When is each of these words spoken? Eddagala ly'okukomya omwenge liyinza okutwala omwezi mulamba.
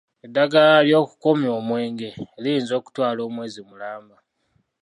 Eddagala 0.25 0.75
ly'okukomya 0.87 1.49
omwenge 1.59 2.09
liyinza 2.41 2.73
okutwala 2.79 3.19
omwezi 3.27 3.59
mulamba. 3.69 4.17